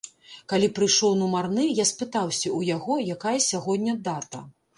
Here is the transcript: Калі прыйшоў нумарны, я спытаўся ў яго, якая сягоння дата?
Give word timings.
Калі 0.51 0.69
прыйшоў 0.77 1.13
нумарны, 1.19 1.65
я 1.81 1.85
спытаўся 1.91 2.41
ў 2.41 2.59
яго, 2.75 2.97
якая 3.19 3.37
сягоння 3.51 3.93
дата? 4.11 4.45